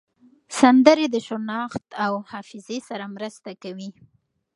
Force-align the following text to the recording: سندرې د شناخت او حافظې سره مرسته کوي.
سندرې 0.59 1.05
د 1.11 1.15
شناخت 1.27 1.85
او 2.05 2.13
حافظې 2.31 2.79
سره 2.89 3.05
مرسته 3.15 3.49
کوي. 3.63 3.89